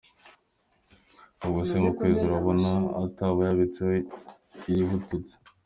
[1.43, 2.71] Ubwo se mu kwezi urabona
[3.03, 3.91] ataba yibitseho
[4.71, 5.35] iritubutse.